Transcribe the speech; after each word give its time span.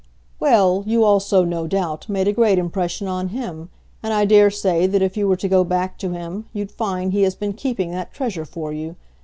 "Well, 0.39 0.81
you 0.87 1.03
also, 1.03 1.43
no 1.45 1.67
doubt, 1.67 2.09
made 2.09 2.27
a 2.27 2.33
great 2.33 2.57
impression 2.57 3.07
on 3.07 3.27
him, 3.27 3.69
and 4.01 4.11
I 4.11 4.25
dare 4.25 4.49
say 4.49 4.87
that 4.87 5.03
if 5.03 5.15
you 5.15 5.27
were 5.27 5.35
to 5.35 5.47
go 5.47 5.63
back 5.63 5.99
to 5.99 6.09
him 6.13 6.45
you'd 6.53 6.71
find 6.71 7.11
he 7.13 7.21
has 7.21 7.35
been 7.35 7.53
keeping 7.53 7.91
that 7.91 8.11
treasure 8.11 8.45
for 8.45 8.73
you. 8.73 8.95